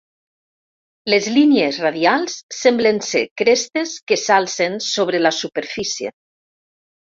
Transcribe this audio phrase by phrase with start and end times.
[1.13, 6.13] Les línies radials semblen ser crestes que s'alcen sobre la superfície.